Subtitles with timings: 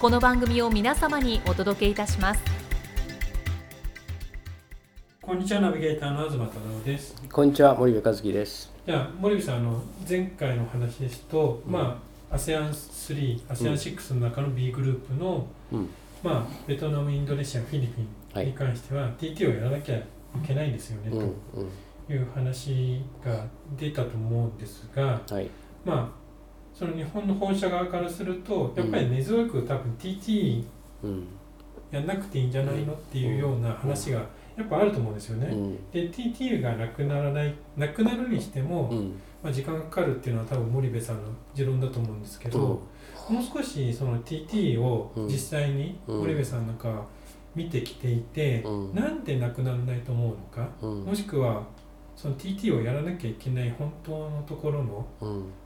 [0.00, 2.40] この番組を皆様にお届けいたします。
[5.20, 7.22] こんにちはナビゲーターの東忠夫です。
[7.30, 8.72] こんにちは森部和樹です。
[8.86, 15.90] じゃあ森部さんあの前回の話ですと、うん、まあ ASEAN3、ASEAN6 の中の B グループの、うん、
[16.22, 20.02] まあベトナム、インドネシア、フィリピンに関しては、はい、TT をやらなきゃい
[20.46, 21.34] けないんですよね、うん、
[22.08, 23.44] という話が
[23.78, 25.50] 出たと思うんですが、はい、
[25.84, 26.19] まあ
[26.80, 30.64] その日本の本社側からするとやっぱり根強く多分 TT
[31.90, 34.20] やんなくていいんじゃないのっていうような話が
[34.56, 35.48] やっぱあると思うんですよね。
[35.92, 38.90] で TT がなくならないなくなるにしても、
[39.42, 41.22] まあ、時間がかかるっていうのは多分森部さんの
[41.52, 42.80] 持論だと思うんですけど、も
[43.28, 47.04] う少しその TT を実際に森部さんなんか
[47.54, 51.62] 見てきていて、うなんでなくならないと思うのか、もしくは
[52.20, 55.06] その TT をやらなきゃいけない本当のところの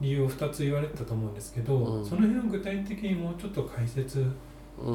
[0.01, 4.25] 理由を2つ言われてたと思うんですけど、うん、その辺を具体的にもうちょっと解説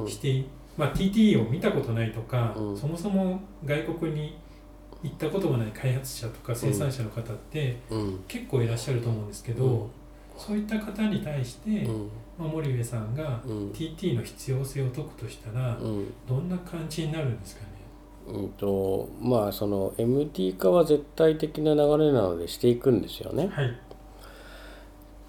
[0.07, 0.45] して、うん、
[0.77, 4.37] まあ、TT を見たことないとか、うん、そもそも外国に
[5.03, 7.75] 行ったことがない開発者とか生産者の方って
[8.30, 9.89] 結構いらっしゃると思うんですけど、
[10.37, 11.86] そういった方に対して、
[12.37, 13.42] まあ、森部さんが
[13.73, 15.77] TT の必要性を解くとしたら、
[16.25, 17.79] どんな感じになるんですかね？
[18.27, 23.49] うんとまあその MT 化は絶対的な流れなのでしていくんですよね。
[23.52, 23.80] はい、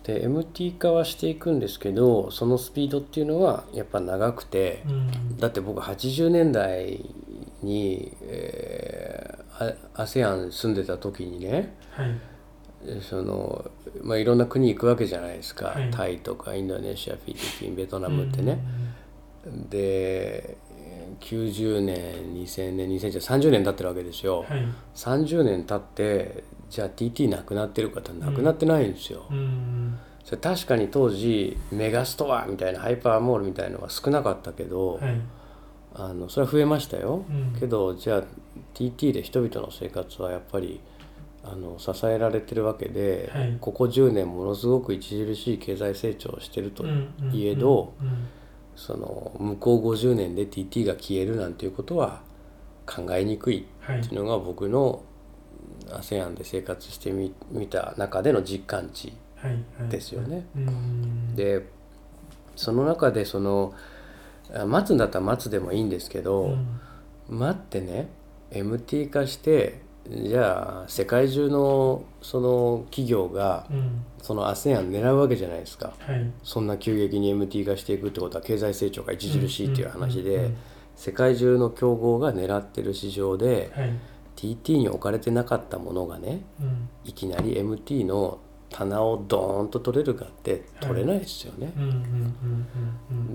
[0.05, 7.05] で MT 化はしていくんですけどそのスピードっていうのはやっぱ長くて、うん、だって僕80年代
[7.63, 13.71] に、えー、ASEAN 住んでた時にね、はい、その
[14.03, 18.61] まあ、いろんな国行くわけじゃないですか、はい、タイとかインドネシアフィリピンベトナムってね。
[19.69, 20.57] で
[21.21, 21.97] 90年
[22.35, 24.65] 2000年2000年30年経ってるわけですよ、はい、
[24.95, 35.21] 30年経ってじゃあ TT なくなってるかってなくなってないんですよ、うん、それ確かに当時メガストアみたいなハイパーモールみたいのが少なかったけど、はい、
[35.95, 38.23] あのそれは増えましたよ、うん、けどじゃあ
[38.75, 40.81] TT で人々の生活はやっぱり
[41.43, 46.85] あの支えられてるわけで、はい、ここ10年ものすごく著しい経済成長をしてると
[47.33, 48.19] いえど、うんうんうん。
[48.19, 48.29] うん
[48.81, 52.23] その向こう50年で TT が消えるなんていうことは
[52.87, 55.03] 考えにくいっていうのが僕の
[55.91, 59.13] ASEAN で生活してみ見た中での実感値
[59.91, 60.47] ですよね。
[61.37, 61.67] で
[62.57, 63.75] その中でその
[64.67, 66.57] 待つんだったら待つでもいいんですけど、
[67.29, 68.09] うん、待ってね
[68.51, 73.67] MT 化してじゃあ世界中のその企業が
[74.21, 80.51] その ASEAN 狙うわけじゃないですか、はい、そんな急激に MT 化していくってことは経済成長が著しいっていう話で
[80.97, 83.93] 世界中の競合が狙ってる市場で、はい、
[84.37, 91.73] TT に置かれてなかったものがね、うん、いきなり MT の棚をドーンと取れるかって取れないですよね。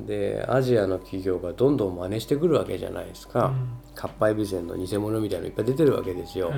[0.08, 3.54] でアジアの企業がどんどん真似してくるわけじゃないですか。
[3.94, 6.54] かっぱえびせんの偽物みたいなのいっぱい出てるわけですよ。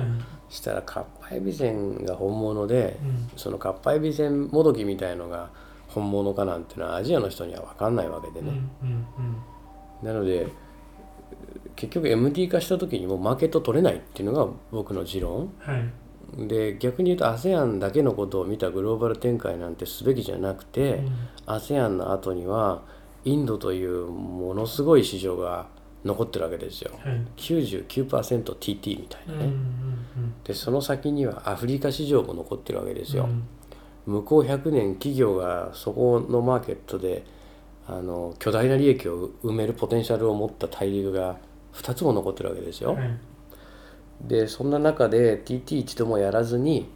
[0.48, 5.50] したらかっぱえびせんが本物で、うん、そのかっぱえびせんもどきみたいのが
[5.88, 8.52] 本物かなんてのはアジアの人には分かんないわけでね。
[10.02, 10.46] なので
[11.74, 15.52] 結局 MT 化した時にもうマーケット取れないっていうのが僕の持論。
[15.58, 15.90] はい
[16.36, 22.82] で逆に言うと ASEAN だけのことを見たグローバル展開なんてすべきじゃなくて、うん、ASEAN の後には
[23.24, 25.66] インドというものすごい市場が
[26.04, 33.28] 残ってるわけですよ、はい、99%TT みたいなね、うんうんうん、でその先にはアフリカ市場も残ってるわけですよ、
[34.06, 37.24] うん、向こう100年企業がそこのマーケットで
[37.86, 41.38] あの巨大な利益を埋めるポテンシャルを持った大陸が
[41.72, 43.18] 2つも残ってるわけですよ、はい
[44.20, 46.90] でそんな中で TT 一度もやらずに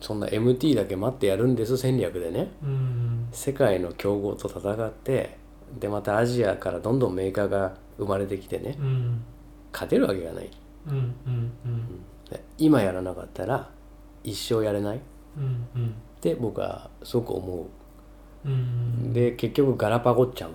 [0.00, 5.38] そんな MT だけ待ってやるんです戦略でね、うん、世界の強豪と戦って
[5.78, 9.22] でまたアジアからどんどんメーカーが生まれてきてね、うん、
[9.72, 10.50] 勝てるわけがない、
[10.88, 12.02] うんうんうん、
[12.56, 13.70] 今やらなかったら
[14.24, 15.00] 一生やれない、
[15.36, 17.66] うんうん、って僕はすごく思
[18.44, 20.52] う、うん、で結局ガラパゴっちゃう、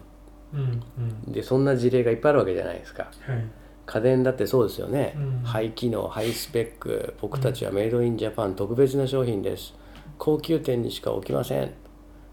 [0.54, 0.84] うん
[1.28, 9.74] うん、でそんな事例がいっぱいあるわけじゃないですか、はい家電だってそうですよね、うん、ハイ機能ハイスペック僕たちはメイドインジャパン特別な商品です。
[10.18, 11.72] 高級店にしか置きません。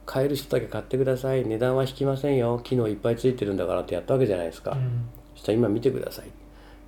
[0.06, 1.44] 買える人だけ買ってください。
[1.44, 2.60] 値段は引きませんよ。
[2.64, 6.30] 機能いっぱいついてるんだからってやったわけじゃないですか、うん、そしたら今見てください。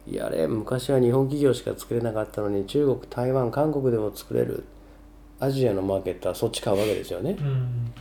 [0.07, 4.65] いやれ昔は日本企業しか作れなかったのに中国台湾韓国でも作れる
[5.41, 7.93] アジアのマーケットはそっち買うわけですよね、うん、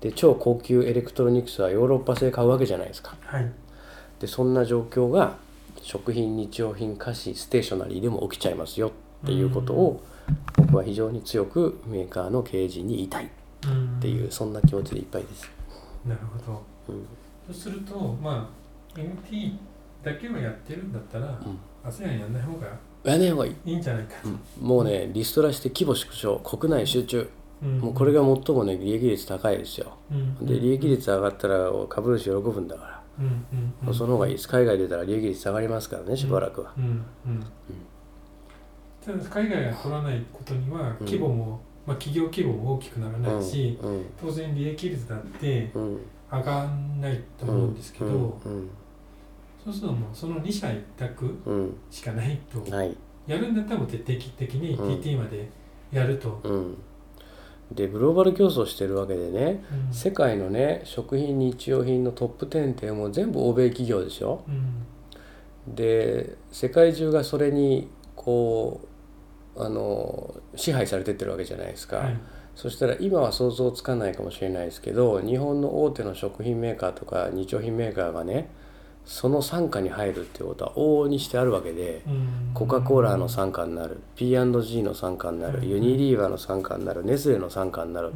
[0.00, 3.52] で超高級エレクトロニクスはヨーロッパ製買うわけじゃないですか、はい、
[4.18, 5.36] でそんな状況が
[5.86, 8.88] 食品日用品菓子ステーショナリーでも起きちゃいますよ
[9.22, 10.02] っていうことを
[10.56, 13.28] 僕は非常に強くメーカーの経営陣に言いたいっ
[14.00, 15.48] ていうそんな気持ちでいっぱいです。
[16.04, 17.06] なるほど、うん、
[17.46, 18.50] そうするとま
[18.96, 19.52] あ MT
[20.02, 22.66] だけをやってるんだったら、うん、ASEAN やんない方が
[23.04, 23.54] やんない方がいい。
[23.64, 27.30] いいんじゃないかと、うん、もうねリストラして規模縮小国内集中、
[27.62, 29.96] うん、もうこれが最もね利益率高いですよ、
[30.42, 34.48] で利益率上がったら株主喜ぶんだからうんうん、その方がいいです。
[34.48, 36.72] 海外出たら利益率下がりますからねしばらくは、
[39.04, 43.78] ただ海外が取らないことには規模も、まあ、企業規模も大きくならないし、
[44.20, 46.66] 当然利益率だって上がら
[47.00, 48.38] ないと思うんですけど、
[49.64, 51.38] そうするともうその2社一択
[51.90, 52.64] しかないと、
[53.26, 55.48] やるんだったらもう徹底的に TT まで
[55.92, 56.40] やると。
[57.72, 64.44] でグローバル競争してるわけでね、うん、世界のね食品日用品のトップ10ってもう全部欧米企業ですよ。
[64.48, 68.80] うん、で世界中がそれにこ
[69.56, 71.96] うあの支配されてってるわけじゃないですか。
[71.98, 72.18] はい、
[72.54, 78.48] そしたら今は想像つかないかもしれないですけど日本の大手の食品メーカーとか日用品メーカーがね
[79.06, 82.02] その傘下に入るっていうことは往々にしてあるわけで、
[82.54, 88.12] コカ・コーラの傘下になる P&G の傘下になる、ユニリーバーの傘下になるネスレの傘下になる、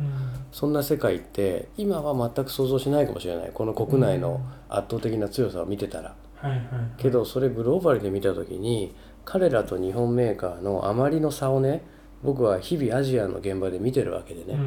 [0.50, 3.50] そんな世界って今は全く想像しないかもしれない。
[3.54, 6.14] この国内の圧倒的な強さを見てたら。
[6.96, 8.94] けどそれグローバルで見た時に
[9.24, 11.82] 彼らと日本メーカーのあまりの差をね
[12.22, 14.58] 僕は日々アジアの現場で見てるわけでね、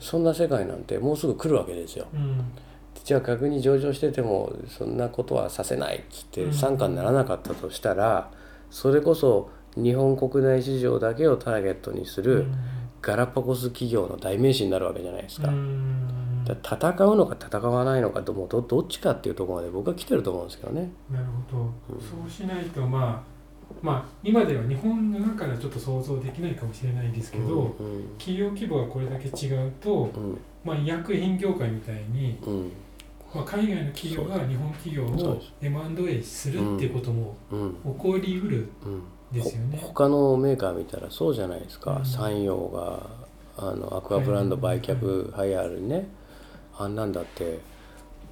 [0.00, 2.06] そんな世界なんてもうすぐ来るわけですよ。
[3.08, 8.30] じゃあ逆に上場しててもそんなことはさせないっつって傘下にならなかったとしたら
[8.70, 12.44] それこそ日本国内市場だけをターゲットにする
[13.00, 15.48] ガラパゴス企業の代名詞になるわけじゃないですか。
[15.48, 20.90] 戦うのか戦わないのかともどどっちかっていうところまで僕は来てると思うんですけどね。
[21.10, 21.62] なるほど、
[21.94, 23.38] うん、そうしないとまあ
[23.80, 32.72] まあ、今では日本の中ではちょっと想像できないかもしれないですけど、うんうん、企業規模がこれだけ違うと、うん、まあ、医薬品業界みたいに、うん
[33.34, 38.68] まあ、海外の企業が日本企業を M&A するっていうことも起こりうる
[39.30, 43.06] ですよね、うん、他のメーカー見たらそうじゃないですか、うん、山陽が
[43.58, 46.06] あのアクアブランド売却ハイアールにね、
[46.78, 47.58] あんなんだって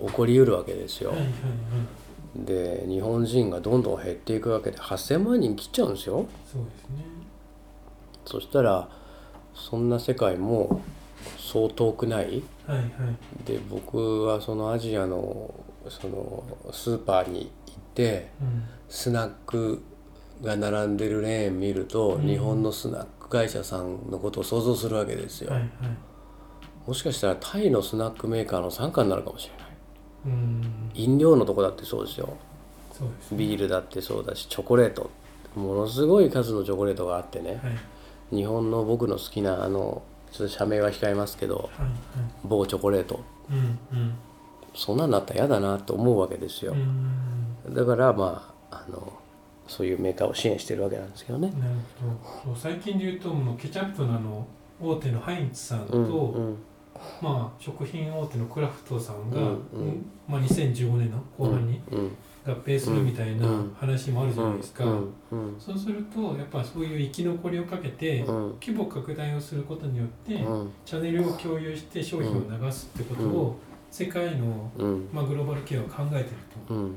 [0.01, 2.47] 起こりうるわけですよ、はいはいはい。
[2.47, 6.27] で日本人がどんどん減っていくわけで8,000万人切っちゃうんですよ。
[6.51, 7.05] そうですね。
[8.25, 8.89] そしたら
[9.55, 10.81] そんな世界も
[11.39, 12.89] そう遠くない、はいはい、
[13.45, 15.55] で僕はそのアジアの
[15.89, 19.83] そのスーパーに行って、うん、スナック
[20.43, 25.71] が並んでるレーン見ると、うん、日本のスナック会社さんのことを想像するわけですよ、はいはい、
[26.87, 29.77] もしかしたらタイのスナックメーカーの傘下になるかもしれない、
[30.27, 32.37] うん、飲料のとこだってそうですよ。
[32.93, 35.11] そうです、ね、ビールだってそうだしチョコレート。
[35.55, 37.71] ものすごい数のチョコレートがあってね、は
[38.33, 40.03] い、日本の僕の好きなあの
[40.33, 41.91] ちょっと社名は控えますけど、はいはい、
[42.45, 44.15] 某チョコレート、うんうん、
[44.75, 46.75] そんなんなったら嫌だなと思うわけですよ、
[47.69, 49.13] だからまああの
[49.67, 51.49] そういうメーカーを支援してるわけなんですけどね。
[51.59, 51.73] なる
[52.23, 52.57] ほど。
[52.57, 54.47] 最近で言うとケチャップのあの
[54.81, 56.57] 大手のハインツさんと、うんうん、
[57.21, 62.17] まあ、食品大手のクラフトさんが、うんうん、まあ、2015年の後半に、うんうん
[62.47, 64.85] 合併するみたいな話もあるじゃないですか、
[65.59, 70.47] そうするとやっぱそういう生き残りをかけて規模拡大をすることによって
[70.85, 73.57] チャンネルを共有して商品を流すってことを
[73.91, 74.71] 世界の、
[75.13, 76.37] まあ、グローバル企業は考えてる
[76.69, 76.89] と。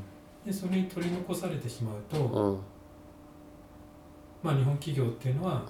[0.45, 2.61] でそれに取り残されてしまうと、
[4.41, 5.65] まあ、日本企業っていうのは、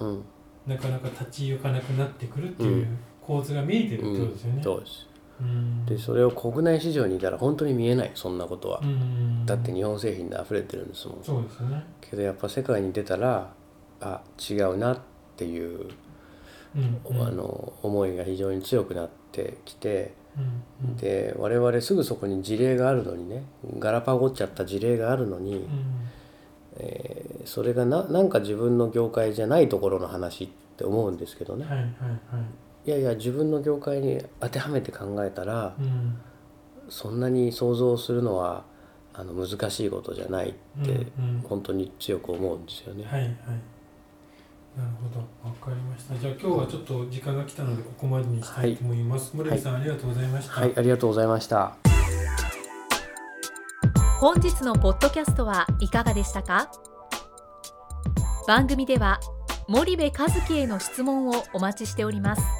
[0.66, 2.86] なかなか立ち行かなくなってくるっていう
[3.20, 4.62] 構図が見えてるってことですよね。
[5.86, 8.10] でそれを国内市場にいたら本当に見えない。
[8.14, 8.80] そんなことは、
[9.46, 11.24] だって日本製品で溢れてるんですもん。
[11.24, 11.84] そうですね。
[12.00, 13.52] けどやっぱ世界に出たら
[14.00, 14.20] あ
[14.50, 15.00] 違うなっ
[15.36, 15.90] ていう、
[16.76, 20.14] うんうん、あの思いが非常に強くなってきて
[20.82, 23.44] うん、で我々すぐそこに事例があるのにね
[23.78, 25.68] ガラパゴっちゃった事例があるのに、うん、
[26.78, 31.94] えー、それがななんか自分の業界じゃないところの話って思うんですけどね、はいはいはい、
[32.86, 36.18] いやいや自分の業界に当てはめて考えたら、うん、
[36.88, 38.64] そんなに想像するのは
[39.12, 40.52] あの難しいことじゃないっ
[40.84, 41.06] て、
[41.44, 43.04] 本当に強く思うんですよね。
[43.04, 43.30] はいはい
[44.76, 45.18] なるほど、
[45.48, 46.14] わかりました。
[46.16, 49.36] じゃあ今日はちょっと時間が来たのでここまでにしたいと思います。
[49.36, 50.60] 森、は、部、さん、ありがとうございました。
[50.60, 51.76] はい、ありがとうございました。
[54.20, 56.70] 本日のポッドキャストはいかがでしたか？
[58.46, 59.18] 番組では
[59.66, 62.59] 森部和樹への質問をお待ちしております。